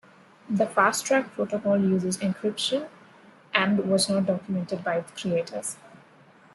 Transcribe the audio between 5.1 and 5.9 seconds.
creators.